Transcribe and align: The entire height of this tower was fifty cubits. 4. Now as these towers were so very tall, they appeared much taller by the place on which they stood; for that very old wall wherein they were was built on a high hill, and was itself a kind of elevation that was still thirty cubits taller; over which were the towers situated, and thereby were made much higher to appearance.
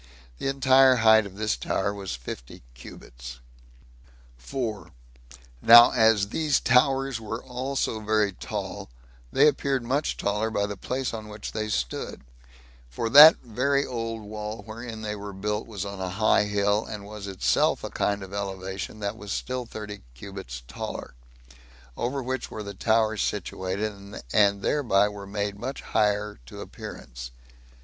The 0.39 0.47
entire 0.47 0.95
height 0.95 1.27
of 1.27 1.35
this 1.35 1.55
tower 1.55 1.93
was 1.93 2.15
fifty 2.15 2.63
cubits. 2.73 3.39
4. 4.35 4.91
Now 5.61 5.91
as 5.91 6.29
these 6.29 6.59
towers 6.59 7.21
were 7.21 7.43
so 7.75 7.99
very 7.99 8.33
tall, 8.33 8.89
they 9.31 9.47
appeared 9.47 9.83
much 9.83 10.17
taller 10.17 10.49
by 10.49 10.65
the 10.65 10.75
place 10.75 11.13
on 11.13 11.27
which 11.27 11.51
they 11.51 11.69
stood; 11.69 12.23
for 12.89 13.09
that 13.11 13.43
very 13.43 13.85
old 13.85 14.23
wall 14.23 14.63
wherein 14.63 15.03
they 15.03 15.15
were 15.15 15.31
was 15.33 15.39
built 15.39 15.85
on 15.85 16.01
a 16.01 16.09
high 16.09 16.45
hill, 16.45 16.83
and 16.83 17.05
was 17.05 17.27
itself 17.27 17.83
a 17.83 17.91
kind 17.91 18.23
of 18.23 18.33
elevation 18.33 19.01
that 19.01 19.15
was 19.17 19.31
still 19.31 19.67
thirty 19.67 20.01
cubits 20.15 20.63
taller; 20.67 21.13
over 21.95 22.23
which 22.23 22.49
were 22.49 22.63
the 22.63 22.73
towers 22.73 23.21
situated, 23.21 24.19
and 24.33 24.63
thereby 24.63 25.07
were 25.07 25.27
made 25.27 25.59
much 25.59 25.81
higher 25.83 26.39
to 26.47 26.59
appearance. 26.59 27.29